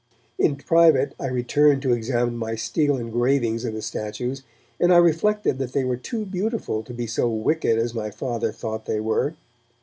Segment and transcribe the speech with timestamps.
[0.39, 4.41] In private I returned to examine my steel engravings of the statues,
[4.79, 8.51] and I reflected that they were too beautiful to be so wicked as my Father
[8.51, 9.35] thought they were.